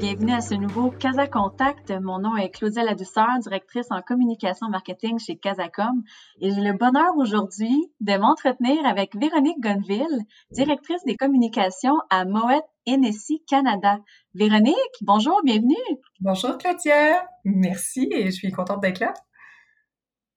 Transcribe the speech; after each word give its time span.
Bienvenue 0.00 0.32
à 0.32 0.40
ce 0.40 0.54
nouveau 0.54 0.90
Casa 0.90 1.26
Contact. 1.26 1.90
Mon 1.90 2.20
nom 2.20 2.34
est 2.34 2.48
Claudia 2.48 2.82
Ladouceur, 2.82 3.38
directrice 3.42 3.88
en 3.90 4.00
communication 4.00 4.70
marketing 4.70 5.18
chez 5.18 5.36
Casacom. 5.36 6.02
Et 6.40 6.50
j'ai 6.50 6.62
le 6.62 6.72
bonheur 6.72 7.14
aujourd'hui 7.18 7.92
de 8.00 8.16
m'entretenir 8.16 8.78
avec 8.86 9.14
Véronique 9.14 9.60
Gonville, 9.60 10.24
directrice 10.52 11.04
des 11.04 11.16
communications 11.16 11.98
à 12.08 12.24
Moet 12.24 12.62
Hennessy 12.86 13.42
Canada. 13.46 13.98
Véronique, 14.34 14.74
bonjour, 15.02 15.38
bienvenue. 15.44 15.74
Bonjour 16.20 16.56
Claudia, 16.56 17.28
merci 17.44 18.08
et 18.10 18.24
je 18.24 18.30
suis 18.30 18.52
contente 18.52 18.80
d'être 18.80 19.00
là. 19.00 19.12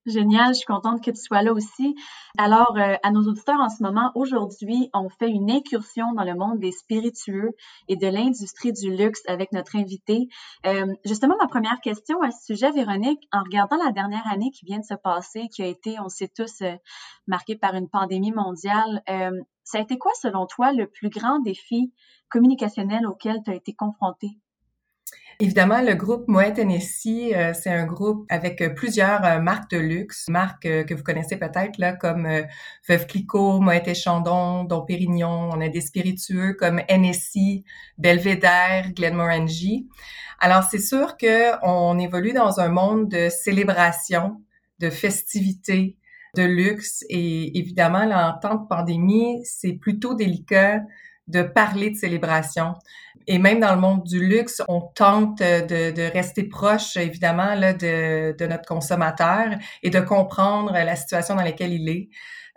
Génial, 0.06 0.50
je 0.50 0.58
suis 0.60 0.66
contente 0.66 1.02
que 1.02 1.12
tu 1.12 1.22
sois 1.22 1.44
là 1.44 1.54
aussi. 1.54 1.96
Alors, 2.38 2.76
euh, 2.78 2.96
à 3.04 3.12
nos 3.12 3.22
auditeurs 3.22 3.62
en 3.62 3.70
ce 3.70 3.82
moment, 3.82 4.12
aujourd'hui, 4.16 4.90
on 4.94 5.08
fait 5.08 5.30
une 5.30 5.50
incursion 5.50 6.12
dans 6.12 6.26
le 6.26 6.36
monde 6.36 6.60
des 6.60 6.74
spiritueux 6.74 7.52
et 7.88 7.96
de 7.96 8.08
l'industrie 8.08 8.74
du 8.74 8.94
luxe 8.94 9.22
avec 9.28 9.54
notre 9.54 9.78
invité. 9.78 10.28
Euh, 10.66 10.94
justement, 11.06 11.36
ma 11.40 11.48
première 11.48 11.80
question 11.80 12.22
à 12.22 12.32
ce 12.32 12.54
sujet, 12.54 12.72
Véronique, 12.72 13.30
en 13.32 13.44
regardant 13.44 13.78
la 13.78 13.94
dernière 13.94 14.28
année 14.30 14.52
qui 14.52 14.66
vient 14.66 14.80
de 14.80 14.86
se 14.86 14.96
passer, 14.96 15.48
qui 15.48 15.64
a 15.64 15.68
été, 15.68 15.96
on 16.02 16.10
sait 16.10 16.28
tous, 16.28 16.62
euh, 16.64 16.76
marquée 17.26 17.56
par 17.56 17.74
une 17.74 17.88
pandémie 17.88 18.34
mondiale, 18.34 19.02
ça 19.64 19.78
a 19.78 19.82
été 19.82 19.98
quoi, 19.98 20.12
selon 20.22 20.46
toi, 20.46 20.74
le 20.74 20.88
plus 20.88 21.10
grand 21.10 21.40
défi 21.40 21.94
communicationnel 22.30 23.08
auquel 23.08 23.42
tu 23.46 23.52
as 23.52 23.56
été 23.56 23.74
confronté? 23.74 24.38
Évidemment, 25.44 25.82
le 25.82 25.94
groupe 25.94 26.30
Moet 26.30 26.58
Hennessy, 26.58 27.34
euh, 27.36 27.52
c'est 27.54 27.70
un 27.70 27.86
groupe 27.86 28.26
avec 28.30 28.62
euh, 28.62 28.70
plusieurs 28.70 29.26
euh, 29.26 29.40
marques 29.40 29.72
de 29.72 29.78
luxe, 29.78 30.30
marques 30.30 30.62
que 30.62 30.94
vous 30.94 31.04
connaissez 31.04 31.36
peut-être 31.36 31.78
là 31.80 31.92
comme 31.92 32.26
Veuve 32.88 33.08
Clicquot, 33.08 33.60
Moet 33.60 33.86
et 33.86 33.94
Chandon, 33.94 34.64
Dom 34.64 34.86
Pérignon. 34.86 35.50
On 35.52 35.60
a 35.60 35.68
des 35.68 35.82
spiritueux 35.82 36.54
comme 36.54 36.82
Hennessy, 36.88 37.66
Belvedere, 37.98 38.94
Glenmorangie. 38.96 39.90
Alors 40.40 40.64
c'est 40.64 40.80
sûr 40.80 41.18
que 41.18 41.52
on 41.62 42.00
évolue 42.00 42.32
dans 42.32 42.62
un 42.62 42.70
monde 42.70 43.10
de 43.10 43.28
célébration, 43.28 44.42
de 44.80 44.90
festivités, 44.90 45.98
de 46.38 46.44
luxe 46.44 47.04
et 47.10 47.58
évidemment 47.60 48.06
là, 48.06 48.34
en 48.34 48.40
temps 48.40 48.56
de 48.56 48.68
pandémie, 48.70 49.42
c'est 49.44 49.74
plutôt 49.74 50.14
délicat 50.14 50.80
de 51.28 51.42
parler 51.42 51.92
de 51.92 51.96
célébration. 51.96 52.74
Et 53.28 53.40
même 53.40 53.60
dans 53.60 53.74
le 53.74 53.80
monde 53.80 54.04
du 54.04 54.26
luxe, 54.26 54.62
on 54.68 54.82
tente 54.82 55.40
de, 55.40 55.92
de 55.92 56.12
rester 56.12 56.44
proche, 56.44 56.98
évidemment, 56.98 57.56
là, 57.56 57.74
de, 57.74 58.36
de, 58.38 58.46
notre 58.46 58.66
consommateur 58.66 59.56
et 59.82 59.90
de 59.90 60.00
comprendre 60.00 60.74
la 60.74 60.96
situation 60.96 61.36
dans 61.36 61.44
laquelle 61.44 61.72
il 61.72 61.88
est. 61.88 62.10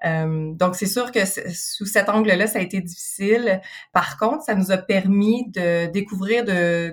Euh, 0.05 0.53
donc, 0.55 0.75
c'est 0.75 0.87
sûr 0.87 1.11
que 1.11 1.21
sous 1.25 1.87
cet 1.87 2.09
angle-là, 2.09 2.47
ça 2.47 2.59
a 2.59 2.63
été 2.63 2.81
difficile. 2.81 3.61
Par 3.93 4.19
contre, 4.19 4.43
ça 4.45 4.55
nous 4.55 4.71
a 4.71 4.77
permis 4.77 5.49
de 5.51 5.87
découvrir 5.87 6.45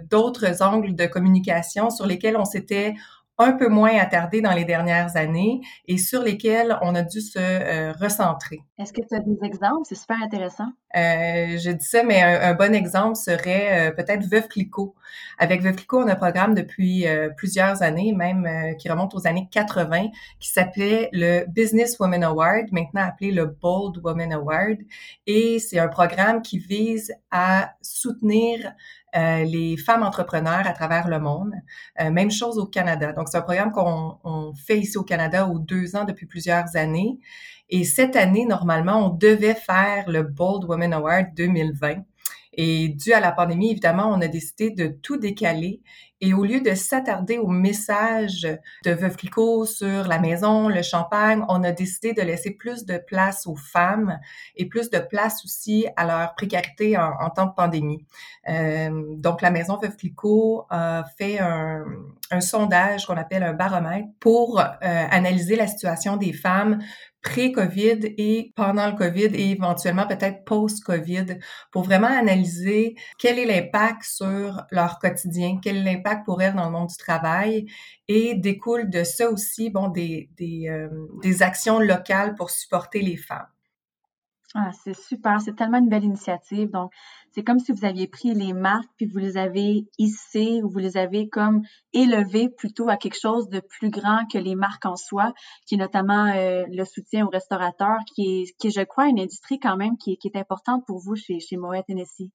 d'autres 0.10 0.62
angles 0.62 0.96
de 0.96 1.06
communication 1.06 1.90
sur 1.90 2.06
lesquels 2.06 2.38
on 2.38 2.46
s'était 2.46 2.94
un 3.38 3.54
peu 3.54 3.68
moins 3.68 3.98
attardés 3.98 4.42
dans 4.42 4.54
les 4.54 4.66
dernières 4.66 5.18
années 5.18 5.62
et 5.88 5.98
sur 5.98 6.22
lesquels 6.22 6.78
on 6.82 6.96
a 6.96 7.02
dû 7.02 7.22
se 7.22 7.40
euh, 7.40 7.92
recentrer. 7.94 8.62
Est-ce 8.78 8.94
que 8.94 9.02
tu 9.02 9.16
as 9.16 9.20
des 9.20 9.38
exemples? 9.44 9.84
C'est 9.84 9.96
super 9.96 10.18
intéressant. 10.22 10.72
Euh, 10.96 11.58
je 11.58 11.72
dis 11.72 11.86
ça, 11.86 12.04
mais 12.04 12.22
un, 12.22 12.54
bon 12.54 12.76
exemple 12.76 13.16
serait 13.16 13.90
euh, 13.90 13.92
peut-être 13.92 14.26
Veuve 14.26 14.48
Clicquot. 14.48 14.94
Avec 15.40 15.62
Veuve 15.62 15.76
Clicquot, 15.76 16.04
on 16.04 16.08
a 16.08 16.14
un 16.14 16.16
programme 16.16 16.54
depuis 16.54 17.08
euh, 17.08 17.30
plusieurs 17.36 17.82
années, 17.82 18.14
même 18.14 18.48
qui 18.78 18.90
remonte 18.90 19.16
aux 19.16 19.26
années 19.26 19.48
80, 19.52 20.10
qui 20.40 20.50
s'appelait 20.50 21.10
le 21.12 21.46
Business 21.48 22.00
Woman 22.00 22.24
Award, 22.24 22.72
maintenant 22.72 23.02
appelé 23.02 23.32
le 23.32 23.46
Bold 23.46 23.98
Woman 24.04 24.34
Award. 24.34 24.78
Et 25.26 25.58
c'est 25.60 25.80
un 25.80 25.88
programme 25.88 26.42
qui 26.42 26.60
vise 26.60 27.14
à 27.32 27.74
soutenir 27.82 28.74
euh, 29.16 29.44
les 29.44 29.78
femmes 29.78 30.04
entrepreneurs 30.04 30.66
à 30.66 30.74
travers 30.74 31.08
le 31.08 31.20
monde. 31.20 31.54
Euh, 32.02 32.12
même 32.12 32.32
chose 32.32 32.58
au 32.58 32.66
Canada. 32.66 33.14
Donc, 33.14 33.30
c'est 33.30 33.38
un 33.38 33.42
programme 33.42 33.72
qu'on 33.72 34.54
fait 34.56 34.80
ici 34.80 34.98
au 34.98 35.04
Canada 35.04 35.48
aux 35.48 35.60
deux 35.60 35.96
ans 35.96 36.04
depuis 36.04 36.26
plusieurs 36.26 36.76
années. 36.76 37.20
Et 37.70 37.84
cette 37.84 38.16
année, 38.16 38.46
normalement, 38.46 39.08
on 39.08 39.10
devait 39.10 39.56
faire 39.56 40.10
le 40.10 40.24
Bold 40.24 40.66
Women 40.66 40.94
Award 40.94 41.28
2020. 41.36 42.04
Et 42.56 42.90
dû 42.90 43.14
à 43.14 43.20
la 43.20 43.32
pandémie, 43.32 43.72
évidemment, 43.72 44.10
on 44.10 44.22
a 44.22 44.28
décidé 44.28 44.70
de 44.70 44.88
tout 44.88 45.18
décaler 45.18 45.82
et 46.26 46.34
au 46.34 46.46
lieu 46.46 46.62
de 46.62 46.74
s'attarder 46.74 47.38
au 47.38 47.48
message 47.48 48.48
de 48.86 48.92
Veuve 48.92 49.18
Clicquot 49.18 49.66
sur 49.66 50.08
la 50.08 50.20
maison, 50.20 50.70
le 50.70 50.82
champagne, 50.82 51.44
on 51.50 51.62
a 51.66 51.74
décidé 51.74 52.14
de 52.14 52.22
laisser 52.22 52.52
plus 52.52 52.86
de 52.86 52.98
place 52.98 53.46
aux 53.46 53.58
femmes 53.58 54.18
et 54.56 54.66
plus 54.70 54.90
de 54.90 55.00
place 55.00 55.44
aussi 55.44 55.86
à 55.98 56.06
leur 56.06 56.34
précarité 56.36 56.98
en, 56.98 57.30
temps 57.30 57.48
de 57.48 57.54
pandémie. 57.54 58.06
Euh, 58.48 58.90
donc, 59.18 59.42
la 59.42 59.52
maison 59.52 59.76
Veuve 59.76 59.98
Clicquot 59.98 60.66
a 60.70 61.04
fait 61.18 61.40
un, 61.40 61.84
sondage 62.40 63.06
qu'on 63.06 63.18
appelle 63.18 63.44
un 63.44 63.54
baromètre 63.54 64.08
pour 64.22 64.60
euh, 64.60 64.64
analyser 64.82 65.58
la 65.58 65.68
situation 65.68 66.16
des 66.16 66.32
femmes 66.32 66.80
pré-COVID 67.24 68.14
et 68.18 68.52
pendant 68.56 68.86
le 68.86 68.94
COVID 68.94 69.30
et 69.34 69.52
éventuellement 69.52 70.06
peut-être 70.06 70.44
post-COVID 70.44 71.40
pour 71.72 71.84
vraiment 71.84 72.08
analyser 72.08 72.96
quel 73.18 73.40
est 73.40 73.46
l'impact 73.46 74.04
sur 74.04 74.62
leur 74.72 75.00
quotidien, 75.00 75.58
quel 75.64 75.78
est 75.78 75.84
l'impact 75.84 76.13
pour 76.18 76.42
elles 76.42 76.54
dans 76.54 76.66
le 76.66 76.72
monde 76.72 76.90
du 76.90 76.98
travail 76.98 77.66
et 78.08 78.36
découle 78.36 78.90
de 78.90 79.04
ça 79.04 79.30
aussi 79.30 79.70
bon 79.70 79.88
des 79.88 80.30
euh, 80.70 80.90
des 81.22 81.42
actions 81.42 81.80
locales 81.80 82.36
pour 82.36 82.50
supporter 82.50 83.02
les 83.02 83.18
femmes. 83.18 83.48
Ah, 84.56 84.70
c'est 84.84 84.96
super, 84.96 85.42
c'est 85.42 85.56
tellement 85.56 85.80
une 85.80 85.90
belle 85.90 86.04
initiative. 86.04 86.70
Donc, 86.70 86.92
c'est 87.32 87.44
comme 87.44 87.58
si 87.58 87.72
vous 87.72 87.86
aviez 87.86 88.08
pris 88.08 88.36
les 88.36 88.54
marques 88.54 88.90
puis 88.98 89.08
vous 89.08 89.18
les 89.18 89.36
avez 89.36 89.88
hissées 89.98 90.62
ou 90.62 90.70
vous 90.70 90.78
les 90.78 90.96
avez 90.96 91.28
comme 91.28 91.64
élevées 91.92 92.50
plutôt 92.50 92.88
à 92.88 92.98
quelque 92.98 93.20
chose 93.20 93.50
de 93.50 93.62
plus 93.62 93.90
grand 93.90 94.28
que 94.32 94.38
les 94.38 94.54
marques 94.54 94.86
en 94.86 94.96
soi, 94.96 95.34
qui 95.66 95.74
est 95.74 95.78
notamment 95.80 96.28
euh, 96.28 96.66
le 96.70 96.86
soutien 96.86 97.26
aux 97.26 97.30
restaurateurs, 97.30 97.98
qui 98.14 98.44
est, 98.44 98.58
qui 98.60 98.70
je 98.70 98.82
crois, 98.82 99.08
une 99.08 99.20
industrie 99.20 99.60
quand 99.60 99.76
même 99.76 99.98
qui, 99.98 100.20
est 100.24 100.36
importante 100.36 100.86
pour 100.86 101.00
vous 101.00 101.16
chez, 101.16 101.40
chez 101.40 101.58
Moet 101.58 101.84
Tennessee. 101.88 102.30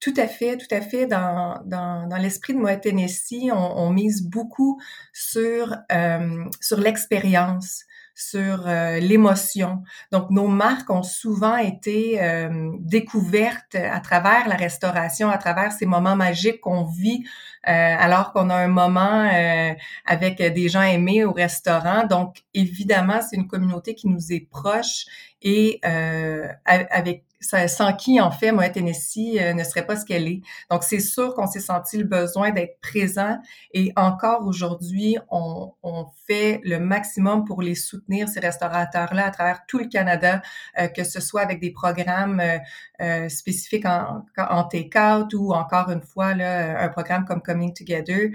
Tout 0.00 0.14
à 0.16 0.26
fait, 0.26 0.56
tout 0.56 0.74
à 0.74 0.80
fait. 0.80 1.06
Dans, 1.06 1.60
dans, 1.66 2.08
dans 2.08 2.16
l'esprit 2.16 2.54
de 2.54 2.58
Moet 2.58 2.80
Tennessee, 2.80 3.50
on, 3.52 3.78
on, 3.78 3.90
mise 3.90 4.22
beaucoup 4.22 4.80
sur, 5.12 5.76
euh, 5.92 6.44
sur 6.60 6.78
l'expérience 6.78 7.84
sur 8.20 8.66
euh, 8.66 8.98
l'émotion. 8.98 9.82
Donc, 10.12 10.30
nos 10.30 10.46
marques 10.46 10.90
ont 10.90 11.02
souvent 11.02 11.56
été 11.56 12.22
euh, 12.22 12.70
découvertes 12.78 13.74
à 13.74 13.98
travers 14.00 14.46
la 14.46 14.56
restauration, 14.56 15.30
à 15.30 15.38
travers 15.38 15.72
ces 15.72 15.86
moments 15.86 16.16
magiques 16.16 16.60
qu'on 16.60 16.84
vit 16.84 17.24
euh, 17.66 17.70
alors 17.72 18.32
qu'on 18.32 18.50
a 18.50 18.56
un 18.56 18.68
moment 18.68 19.30
avec 20.04 20.36
des 20.36 20.68
gens 20.68 20.82
aimés 20.82 21.24
au 21.24 21.32
restaurant. 21.32 22.06
Donc, 22.06 22.42
évidemment, 22.52 23.20
c'est 23.22 23.36
une 23.36 23.48
communauté 23.48 23.94
qui 23.94 24.08
nous 24.08 24.32
est 24.32 24.48
proche 24.50 25.06
et 25.40 25.80
avec 26.64 27.24
sans 27.40 27.92
qui, 27.94 28.20
en 28.20 28.30
fait, 28.30 28.52
Moet 28.52 28.72
Tennessee 28.72 29.38
euh, 29.40 29.54
ne 29.54 29.64
serait 29.64 29.86
pas 29.86 29.96
ce 29.96 30.04
qu'elle 30.04 30.28
est. 30.28 30.42
Donc, 30.70 30.84
c'est 30.84 31.00
sûr 31.00 31.34
qu'on 31.34 31.46
s'est 31.46 31.60
senti 31.60 31.96
le 31.96 32.04
besoin 32.04 32.50
d'être 32.50 32.78
présent 32.80 33.38
et 33.72 33.92
encore 33.96 34.46
aujourd'hui, 34.46 35.16
on, 35.30 35.72
on, 35.82 36.06
fait 36.26 36.60
le 36.64 36.78
maximum 36.78 37.44
pour 37.44 37.60
les 37.60 37.74
soutenir, 37.74 38.28
ces 38.28 38.40
restaurateurs-là, 38.40 39.26
à 39.26 39.30
travers 39.30 39.66
tout 39.66 39.78
le 39.78 39.86
Canada, 39.86 40.42
euh, 40.78 40.86
que 40.86 41.02
ce 41.02 41.20
soit 41.20 41.40
avec 41.40 41.60
des 41.60 41.72
programmes 41.72 42.42
euh, 43.00 43.28
spécifiques 43.28 43.86
en, 43.86 44.24
en 44.36 44.64
take-out 44.64 45.32
ou 45.34 45.52
encore 45.52 45.90
une 45.90 46.02
fois, 46.02 46.34
là, 46.34 46.80
un 46.80 46.88
programme 46.88 47.24
comme 47.24 47.42
Coming 47.42 47.74
Together. 47.74 48.30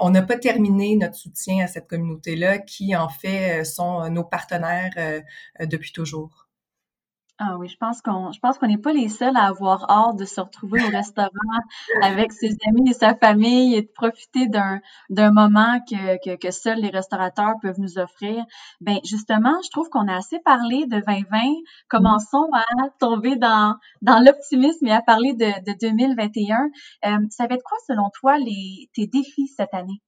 on 0.00 0.10
n'a 0.10 0.22
pas 0.22 0.36
terminé 0.36 0.96
notre 0.96 1.16
soutien 1.16 1.64
à 1.64 1.66
cette 1.68 1.88
communauté-là 1.88 2.58
qui, 2.58 2.96
en 2.96 3.08
fait, 3.08 3.64
sont 3.64 4.08
nos 4.10 4.24
partenaires 4.24 5.22
depuis 5.60 5.92
toujours. 5.92 6.41
Ah 7.38 7.56
oui, 7.58 7.68
je 7.68 7.76
pense 7.76 8.00
qu'on 8.02 8.30
je 8.30 8.38
pense 8.40 8.58
qu'on 8.58 8.68
n'est 8.68 8.78
pas 8.78 8.92
les 8.92 9.08
seuls 9.08 9.36
à 9.36 9.46
avoir 9.46 9.90
hâte 9.90 10.16
de 10.16 10.24
se 10.24 10.40
retrouver 10.40 10.80
au 10.84 10.90
restaurant 10.90 11.30
avec 12.02 12.32
ses 12.32 12.56
amis 12.68 12.90
et 12.90 12.92
sa 12.94 13.14
famille 13.16 13.74
et 13.74 13.82
de 13.82 13.88
profiter 13.88 14.46
d'un 14.48 14.80
d'un 15.10 15.32
moment 15.32 15.80
que, 15.80 16.18
que, 16.24 16.36
que 16.36 16.50
seuls 16.52 16.78
les 16.80 16.90
restaurateurs 16.90 17.54
peuvent 17.60 17.80
nous 17.80 17.98
offrir. 17.98 18.44
Ben 18.80 18.98
justement, 19.04 19.56
je 19.64 19.70
trouve 19.70 19.88
qu'on 19.88 20.06
a 20.08 20.16
assez 20.16 20.38
parlé 20.40 20.86
de 20.86 21.00
2020. 21.00 21.38
Commençons 21.88 22.48
à 22.54 22.62
tomber 23.00 23.36
dans 23.36 23.76
dans 24.02 24.20
l'optimisme 24.20 24.86
et 24.86 24.92
à 24.92 25.02
parler 25.02 25.32
de, 25.34 25.50
de 25.72 25.76
2021. 25.80 26.70
Euh, 27.06 27.18
ça 27.30 27.46
va 27.46 27.54
être 27.56 27.64
quoi 27.64 27.78
selon 27.88 28.10
toi 28.10 28.38
les 28.38 28.88
tes 28.94 29.06
défis 29.08 29.48
cette 29.48 29.74
année? 29.74 30.00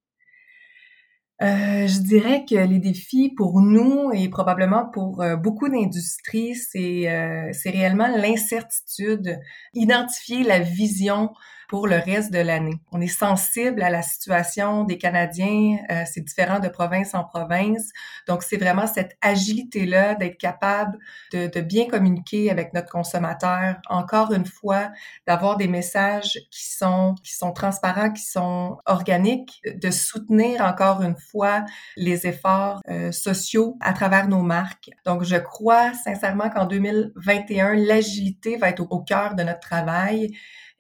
Euh, 1.43 1.89
je 1.89 2.01
dirais 2.01 2.45
que 2.49 2.55
les 2.55 2.79
défis 2.79 3.33
pour 3.37 3.61
nous 3.61 4.13
et 4.13 4.29
probablement 4.29 4.89
pour 4.93 5.21
euh, 5.21 5.35
beaucoup 5.35 5.69
d'industries, 5.69 6.55
c'est 6.55 7.11
euh, 7.11 7.51
réellement 7.65 8.07
l'incertitude, 8.17 9.41
identifier 9.75 10.45
la 10.45 10.61
vision 10.61 11.31
pour 11.69 11.87
le 11.87 11.97
reste 11.97 12.33
de 12.33 12.39
l'année. 12.39 12.79
On 12.93 13.01
est 13.01 13.07
sensible 13.07 13.83
à 13.83 13.91
la 13.91 14.03
situation 14.03 14.85
des 14.85 14.99
Canadiens, 14.99 15.79
euh, 15.91 16.05
c'est 16.11 16.21
différent 16.21 16.59
de 16.59 16.69
province 16.69 17.15
en 17.15 17.25
province. 17.25 17.91
Donc, 18.27 18.43
c'est 18.43 18.57
vraiment 18.57 18.87
cette 18.87 19.17
agilité-là 19.21 20.15
d'être 20.15 20.39
capable 20.39 20.99
de, 21.33 21.47
de, 21.47 21.61
bien 21.61 21.87
communiquer 21.87 22.51
avec 22.51 22.75
notre 22.75 22.91
consommateur. 22.91 23.77
Encore 23.89 24.33
une 24.33 24.47
fois, 24.47 24.91
d'avoir 25.27 25.57
des 25.57 25.69
messages 25.69 26.39
qui 26.51 26.71
sont, 26.71 27.15
qui 27.23 27.35
sont 27.35 27.53
transparents, 27.53 28.11
qui 28.11 28.25
sont 28.25 28.79
organiques, 28.87 29.63
de 29.65 29.91
soutenir 29.91 30.63
encore 30.63 31.03
une 31.03 31.17
fois 31.17 31.65
les 31.97 32.27
efforts 32.27 32.81
euh, 32.89 33.13
sociaux 33.13 33.77
à 33.81 33.93
travers 33.93 34.29
nos 34.29 34.43
marques. 34.43 34.91
Donc, 35.05 35.25
je 35.25 35.37
crois 35.37 35.93
sincèrement 35.95 36.51
qu'en 36.51 36.67
2021, 36.67 37.75
l'agilité 37.75 38.57
va 38.57 38.69
être 38.69 38.81
au, 38.81 38.89
au 38.91 39.01
cœur 39.01 39.35
de 39.35 39.43
notre 39.43 39.61
travail 39.61 40.35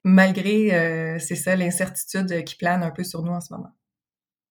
malgré, 0.05 0.75
euh, 0.75 1.19
c'est 1.19 1.35
ça, 1.35 1.57
l'incertitude 1.57 2.45
qui 2.45 2.57
plane 2.57 2.83
un 2.83 2.91
peu 2.91 3.03
sur 3.03 3.23
nous 3.23 3.33
en 3.33 3.41
ce 3.41 3.53
moment. 3.53 3.73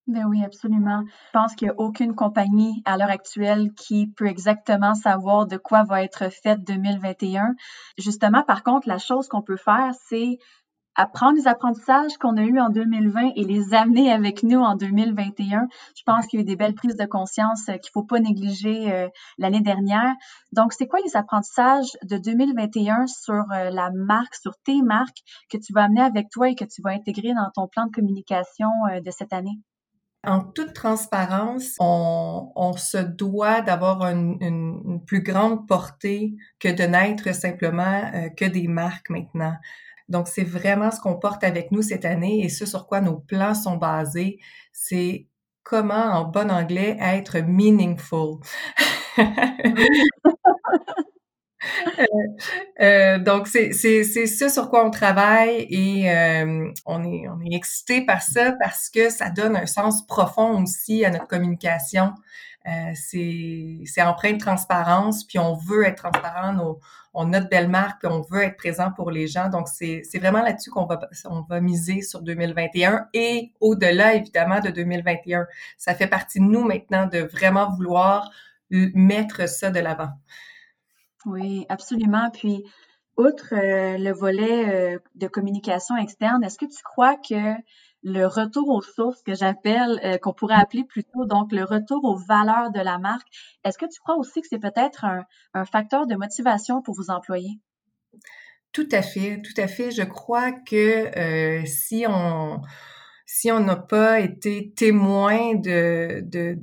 Ben 0.06 0.26
oui, 0.26 0.44
absolument. 0.44 1.04
Je 1.06 1.32
pense 1.32 1.56
qu'il 1.56 1.68
n'y 1.68 1.72
a 1.72 1.80
aucune 1.80 2.14
compagnie 2.14 2.82
à 2.84 2.98
l'heure 2.98 3.10
actuelle 3.10 3.74
qui 3.74 4.08
peut 4.08 4.28
exactement 4.28 4.96
savoir 4.96 5.48
de 5.48 5.56
quoi 5.56 5.84
va 5.84 6.04
être 6.04 6.30
faite 6.30 6.62
2021. 6.66 7.56
Justement, 7.98 8.44
par 8.44 8.64
contre, 8.64 8.90
la 8.90 8.98
chose 8.98 9.30
qu'on 9.30 9.42
peut 9.42 9.56
faire, 9.56 9.92
c'est 10.10 10.40
apprendre 10.96 11.38
les 11.38 11.48
apprentissages 11.48 12.18
qu'on 12.20 12.38
a 12.38 12.44
eus 12.44 12.60
en 12.60 12.70
2020 12.70 13.32
et 13.36 13.44
les 13.44 13.74
amener 13.74 14.12
avec 14.12 14.44
nous 14.44 14.60
en 14.60 14.76
2021. 14.76 15.68
Je 15.96 16.04
pense 16.06 16.28
qu'il 16.28 16.40
y 16.40 16.42
a 16.42 16.44
eu 16.44 16.46
des 16.46 16.56
belles 16.56 16.76
prises 16.76 16.96
de 16.96 17.06
conscience 17.06 17.68
euh, 17.70 17.78
qu'il 17.78 17.92
faut 17.92 18.04
pas 18.04 18.20
négliger 18.20 18.92
euh, 18.92 19.08
l'année 19.38 19.62
dernière. 19.62 20.14
Donc, 20.52 20.74
c'est 20.74 20.88
quoi 20.88 21.00
les 21.06 21.16
apprentissages 21.16 21.98
de 22.04 22.18
2021 22.18 23.08
sur 23.08 23.34
euh, 23.34 23.70
la 23.70 23.90
marque, 23.92 24.36
sur 24.36 24.54
tes 24.64 24.82
marques 24.82 25.24
que 25.50 25.58
tu 25.58 25.74
vas 25.74 25.84
amener 25.84 26.02
avec 26.02 26.30
toi 26.30 26.50
et 26.50 26.56
que 26.56 26.66
tu 26.66 26.82
vas 26.82 26.92
intégrer 26.92 27.34
dans 27.34 27.50
ton 27.54 27.68
plan 27.68 27.88
de 27.88 27.92
communication 27.92 28.70
de 29.04 29.12
cette 29.12 29.34
année? 29.34 29.60
En 30.26 30.40
toute 30.40 30.74
transparence, 30.74 31.76
on, 31.80 32.52
on 32.56 32.74
se 32.74 32.98
doit 32.98 33.62
d'avoir 33.62 34.04
une, 34.04 34.38
une, 34.40 35.04
plus 35.06 35.22
grande 35.22 35.68
portée 35.68 36.34
que 36.60 36.70
de 36.70 36.84
n'être 36.84 37.36
simplement 37.36 38.30
que 38.38 38.46
des 38.46 38.70
marques 38.70 39.10
maintenant. 39.10 39.56
Donc, 40.10 40.28
c'est 40.28 40.44
vraiment 40.44 40.92
ce 40.92 41.00
qu'on 41.00 41.18
porte 41.18 41.44
avec 41.44 41.72
nous 41.72 41.82
cette 41.82 42.06
année 42.06 42.44
et 42.44 42.50
ce 42.50 42.66
sur 42.66 42.88
quoi 42.88 43.02
nos 43.02 43.18
plans 43.18 43.56
sont 43.56 43.78
basés. 43.78 44.40
C'est 44.72 45.28
comment, 45.64 46.12
en 46.12 46.26
bon 46.26 46.52
anglais, 46.52 46.98
être 47.00 47.40
meaningful. 47.40 48.40
Euh, 52.00 52.04
euh, 52.82 53.20
donc, 53.20 53.48
c'est 53.48 53.72
ce 53.72 54.50
sur 54.50 54.70
quoi 54.70 54.86
on 54.86 54.92
travaille 54.92 55.66
et 55.70 56.12
euh, 56.12 56.70
on, 56.86 57.04
est, 57.04 57.28
on 57.28 57.40
est 57.42 57.56
excité 57.56 58.06
par 58.06 58.22
ça 58.22 58.54
parce 58.60 58.90
que 58.90 59.10
ça 59.10 59.30
donne 59.30 59.56
un 59.56 59.66
sens 59.66 60.06
profond 60.06 60.62
aussi 60.62 61.06
à 61.06 61.10
notre 61.10 61.28
communication. 61.28 62.14
C'est 62.96 64.02
empreint 64.02 64.34
de 64.34 64.38
transparence, 64.38 65.26
puis 65.26 65.40
on 65.40 65.56
veut 65.56 65.86
être 65.86 66.04
transparent, 66.04 66.78
on 67.14 67.32
a 67.34 67.40
de 67.40 67.48
belles 67.48 67.70
marques, 67.70 68.04
on 68.04 68.22
veut 68.22 68.44
être 68.44 68.58
présent 68.58 68.92
pour 68.92 69.12
les 69.12 69.28
gens. 69.28 69.50
Donc, 69.50 69.68
c'est 69.68 70.04
vraiment 70.16 70.42
là-dessus 70.42 70.72
qu'on 70.72 70.86
va, 70.86 71.00
on 71.26 71.42
va 71.42 71.62
miser 71.62 72.02
sur 72.02 72.22
2021 72.22 73.08
et 73.14 73.54
au-delà, 73.60 74.16
évidemment, 74.16 74.60
de 74.60 74.70
2021. 74.70 75.46
Ça 75.78 75.94
fait 75.94 76.08
partie 76.08 76.40
de 76.40 76.46
nous 76.46 76.64
maintenant 76.64 77.06
de 77.08 77.20
vraiment 77.20 77.70
vouloir 77.70 78.32
mettre 78.70 79.48
ça 79.48 79.70
de 79.70 79.80
l'avant. 79.80 80.10
Oui, 81.26 81.66
absolument. 81.70 82.30
Puis, 82.32 82.64
outre 83.18 83.54
euh, 83.54 83.98
le 83.98 84.12
volet 84.12 84.96
euh, 84.96 85.00
de 85.16 85.28
communication 85.28 85.96
externe, 85.98 86.44
est-ce 86.44 86.58
que 86.58 86.66
tu 86.66 86.82
crois 86.84 87.16
que 87.16 87.54
le 88.04 88.26
retour 88.26 88.70
aux 88.70 88.82
sources 88.82 89.22
que 89.22 89.34
j'appelle, 89.34 90.00
euh, 90.04 90.18
qu'on 90.18 90.34
pourrait 90.34 90.56
appeler 90.56 90.84
plutôt 90.84 91.26
donc 91.26 91.52
le 91.52 91.64
retour 91.64 92.04
aux 92.04 92.18
valeurs 92.18 92.72
de 92.72 92.80
la 92.80 92.98
marque. 92.98 93.28
Est-ce 93.64 93.78
que 93.78 93.86
tu 93.86 94.00
crois 94.02 94.18
aussi 94.18 94.42
que 94.42 94.48
c'est 94.50 94.60
peut-être 94.60 95.06
un, 95.06 95.66
facteur 95.66 96.06
de 96.06 96.16
motivation 96.16 96.82
pour 96.82 96.96
vos 96.96 97.10
employés? 97.10 97.60
Tout 98.74 98.90
à 98.92 99.02
fait, 99.02 99.42
tout 99.42 99.60
à 99.62 99.68
fait. 99.68 99.92
Je 99.92 100.04
crois 100.04 100.52
que 100.52 101.18
euh, 101.18 101.66
si 101.66 102.06
on 102.08 102.62
si 103.26 103.52
on 103.52 103.62
n'a 103.62 103.78
pas 103.78 104.20
été 104.20 104.74
témoin 104.76 105.56
de, 105.56 106.22
de, 106.22 106.54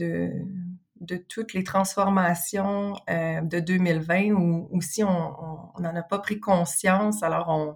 de, 1.00 1.16
toutes 1.16 1.52
les 1.52 1.64
transformations 1.64 2.94
euh, 3.08 3.40
de 3.40 3.58
2020 3.58 4.30
ou, 4.32 4.68
ou 4.70 4.80
si 4.80 5.02
on 5.02 5.34
n'en 5.78 5.96
a 5.96 6.02
pas 6.02 6.18
pris 6.18 6.38
conscience, 6.38 7.24
alors 7.24 7.48
on, 7.48 7.74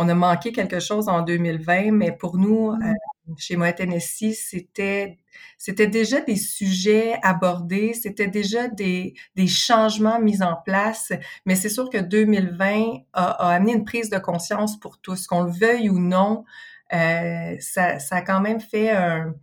on 0.00 0.08
a 0.08 0.14
manqué 0.14 0.52
quelque 0.52 0.78
chose 0.78 1.08
en 1.08 1.22
2020, 1.22 1.90
mais 1.90 2.12
pour 2.12 2.38
nous, 2.38 2.70
mmh. 2.70 2.82
euh, 2.82 3.34
chez 3.36 3.56
Moët 3.56 3.76
Tennessee, 3.76 4.32
c'était 4.32 5.18
c'était 5.58 5.88
déjà 5.88 6.20
des 6.20 6.36
sujets 6.36 7.18
abordés, 7.22 7.92
c'était 7.94 8.28
déjà 8.28 8.68
des, 8.68 9.14
des 9.34 9.46
changements 9.48 10.20
mis 10.20 10.40
en 10.40 10.54
place, 10.54 11.12
mais 11.46 11.56
c'est 11.56 11.68
sûr 11.68 11.90
que 11.90 11.98
2020 11.98 12.98
a, 13.12 13.54
amené 13.54 13.72
une 13.72 13.84
prise 13.84 14.08
de 14.08 14.18
conscience 14.18 14.78
pour 14.78 14.98
tous, 14.98 15.26
qu'on 15.26 15.42
le 15.42 15.50
veuille 15.50 15.90
ou 15.90 15.98
non, 15.98 16.44
euh, 16.92 17.56
ça, 17.58 17.98
ça 17.98 18.16
a 18.16 18.22
quand 18.22 18.40
même 18.40 18.60
fait 18.60 18.90
un, 18.90 19.34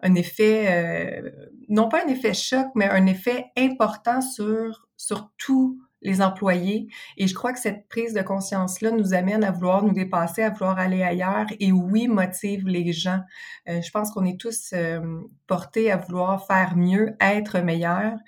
un 0.00 0.14
effet, 0.16 0.66
euh, 0.68 1.30
non 1.68 1.88
pas 1.88 2.04
un 2.04 2.08
effet 2.08 2.34
choc, 2.34 2.66
mais 2.74 2.88
un 2.88 3.06
effet 3.06 3.46
important 3.56 4.20
sur, 4.20 4.88
sur 4.96 5.30
tout 5.38 5.80
les 6.02 6.22
employés. 6.22 6.88
Et 7.16 7.26
je 7.26 7.34
crois 7.34 7.52
que 7.52 7.58
cette 7.58 7.88
prise 7.88 8.14
de 8.14 8.22
conscience-là 8.22 8.90
nous 8.90 9.14
amène 9.14 9.44
à 9.44 9.50
vouloir 9.50 9.82
nous 9.82 9.92
dépasser, 9.92 10.42
à 10.42 10.50
vouloir 10.50 10.78
aller 10.78 11.02
ailleurs 11.02 11.46
et 11.58 11.72
oui, 11.72 12.08
motive 12.08 12.66
les 12.66 12.92
gens. 12.92 13.20
Euh, 13.68 13.80
je 13.80 13.90
pense 13.90 14.10
qu'on 14.10 14.24
est 14.24 14.40
tous 14.40 14.72
euh, 14.72 15.00
portés 15.46 15.90
à 15.90 15.96
vouloir 15.96 16.46
faire 16.46 16.76
mieux, 16.76 17.16
être 17.20 17.58
meilleurs. 17.60 18.18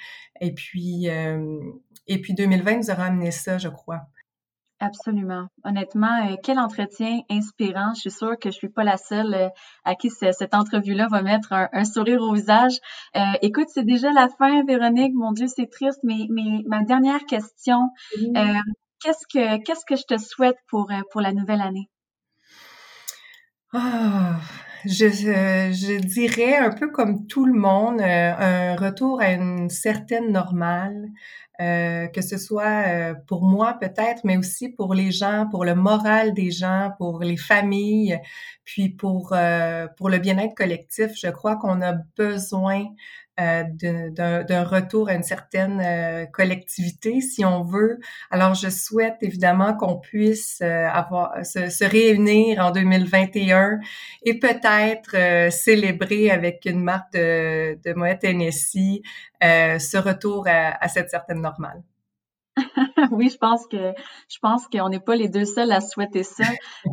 Et 0.41 0.53
puis, 0.53 1.09
euh, 1.09 1.61
et 2.07 2.21
puis 2.21 2.35
2020 2.35 2.77
nous 2.77 2.91
aura 2.91 3.07
amené 3.07 3.31
ça, 3.31 3.59
je 3.59 3.69
crois. 3.69 4.03
Absolument. 4.83 5.47
Honnêtement, 5.63 6.27
euh, 6.27 6.35
quel 6.43 6.59
entretien 6.59 7.21
inspirant. 7.31 7.95
Je 7.95 8.01
suis 8.01 8.11
sûre 8.11 8.37
que 8.37 8.51
je 8.51 8.57
suis 8.57 8.69
pas 8.69 8.83
la 8.83 8.97
seule 8.97 9.33
euh, 9.33 9.49
à 9.85 9.95
qui 9.95 10.11
cette 10.11 10.55
entrevue-là 10.55 11.07
va 11.09 11.23
mettre 11.23 11.53
un, 11.53 11.85
sourire 11.85 12.21
au 12.21 12.35
visage. 12.35 12.79
Euh, 13.15 13.21
écoute, 13.43 13.69
c'est 13.73 13.85
déjà 13.85 14.11
la 14.11 14.29
fin, 14.29 14.65
Véronique. 14.65 15.15
Mon 15.15 15.31
Dieu, 15.31 15.47
c'est 15.47 15.71
triste, 15.71 16.01
mais, 16.03 16.27
mais 16.31 16.65
ma 16.67 16.83
dernière 16.83 17.25
question, 17.27 17.91
qu'est-ce 19.01 19.27
que 19.33 19.63
qu'est-ce 19.63 19.85
que 19.87 19.95
je 19.95 20.03
te 20.03 20.19
souhaite 20.19 20.59
pour 20.69 20.91
pour 21.13 21.21
la 21.21 21.33
nouvelle 21.33 21.61
année? 21.61 21.89
Je, 24.85 25.09
je, 25.09 26.01
dirais 26.01 26.57
un 26.57 26.71
peu 26.71 26.91
comme 26.91 27.29
tout 27.29 27.47
le 27.47 27.55
monde, 27.55 28.01
un 28.01 28.75
retour 28.75 29.21
à 29.21 29.31
une 29.31 29.71
certaine 29.71 30.33
normale, 30.33 31.07
euh, 31.61 32.07
que 32.09 32.23
ce 32.23 32.39
soit 32.39 32.87
euh, 32.89 33.15
pour 33.27 33.45
moi 33.45 33.75
peut-être, 33.79 34.23
mais 34.25 34.39
aussi 34.39 34.71
pour 34.71 34.95
les 34.95 35.13
gens, 35.13 35.47
pour 35.51 35.65
le 35.65 35.75
moral 35.75 36.33
des 36.33 36.51
gens, 36.51 36.93
pour 36.99 37.21
les 37.21 37.37
familles, 37.37 38.19
puis 38.65 38.89
pour 38.89 39.33
euh, 39.35 39.87
pour 39.99 40.09
le 40.09 40.19
bien-être 40.19 40.55
collectif. 40.55 41.13
Je 41.15 41.29
crois 41.29 41.57
qu'on 41.57 41.83
a 41.83 41.93
besoin 42.17 42.87
euh, 43.43 44.43
d'un 44.45 44.65
retour 44.65 45.09
à 45.09 45.15
une 45.15 45.23
certaine 45.23 45.81
euh, 45.85 46.27
collectivité, 46.27 47.21
si 47.21 47.45
on 47.45 47.63
veut. 47.65 47.99
Alors, 48.31 48.55
je 48.55 48.69
souhaite 48.69 49.17
évidemment 49.21 49.75
qu'on 49.75 49.99
puisse 49.99 50.61
euh, 50.63 50.87
avoir 50.87 51.45
se, 51.45 51.69
se, 51.69 51.85
réunir 51.85 52.65
en 52.65 52.71
2021 52.71 53.81
et 54.25 54.39
peut-être 54.39 55.51
célébrer 55.51 56.31
avec 56.31 56.63
une 56.67 56.83
marque 56.83 57.13
de, 57.15 57.79
de 57.85 57.95
Moet 57.95 58.19
Tennessee 58.19 59.03
ce 59.41 59.97
retour 59.99 60.47
à, 60.47 60.83
à 60.83 60.89
cette 60.89 61.11
certaine 61.11 61.41
normale. 61.41 61.83
oui, 63.11 63.31
je 63.31 63.39
pense 63.39 63.67
que 63.67 63.93
je 64.29 64.39
pense 64.41 64.69
qu'on 64.69 64.89
n'est 64.91 65.01
pas 65.01 65.17
les 65.17 65.29
deux 65.29 65.47
seuls 65.47 65.73
à 65.73 65.81
souhaiter 65.81 66.23
ça. 66.23 66.45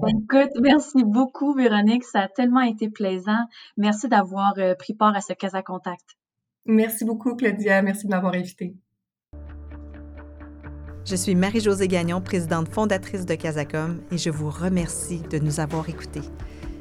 Écoute, 0.08 0.52
merci 0.60 1.04
beaucoup, 1.04 1.54
Véronique. 1.54 2.06
Ça 2.06 2.22
a 2.22 2.28
tellement 2.28 2.62
été 2.62 2.90
plaisant. 2.90 3.46
Merci 3.78 4.08
d'avoir 4.08 4.54
pris 4.80 4.94
part 4.94 5.16
à 5.16 5.22
ce 5.22 5.34
Casa 5.34 5.62
Contact. 5.62 6.19
Merci 6.70 7.04
beaucoup, 7.04 7.36
Claudia. 7.36 7.82
Merci 7.82 8.06
de 8.06 8.12
m'avoir 8.12 8.36
invitée. 8.36 8.76
Je 11.04 11.16
suis 11.16 11.34
Marie-Josée 11.34 11.88
Gagnon, 11.88 12.22
présidente 12.22 12.70
fondatrice 12.70 13.26
de 13.26 13.34
Casacom, 13.34 14.00
et 14.12 14.20
je 14.20 14.30
vous 14.30 14.52
remercie 14.52 15.22
de 15.32 15.40
nous 15.40 15.60
avoir 15.60 15.90
écoutés. 15.90 16.22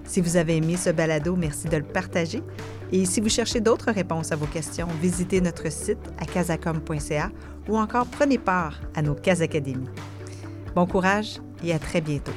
Si 0.04 0.20
vous 0.20 0.36
avez 0.36 0.58
aimé 0.58 0.76
ce 0.76 0.90
balado, 0.90 1.36
merci 1.36 1.68
de 1.68 1.78
le 1.78 1.84
partager. 1.84 2.42
Et 2.92 3.06
si 3.06 3.22
vous 3.22 3.30
cherchez 3.30 3.60
d'autres 3.60 3.90
réponses 3.90 4.30
à 4.30 4.36
vos 4.36 4.46
questions, 4.46 4.88
visitez 5.00 5.40
notre 5.40 5.72
site 5.72 5.98
à 6.18 6.26
casacom.ca 6.26 7.30
ou 7.68 7.78
encore 7.78 8.06
prenez 8.06 8.38
part 8.38 8.80
à 8.94 9.00
nos 9.00 9.14
Casacadémies. 9.14 9.88
Bon 10.74 10.86
courage 10.86 11.40
et 11.64 11.72
à 11.72 11.78
très 11.78 12.02
bientôt. 12.02 12.32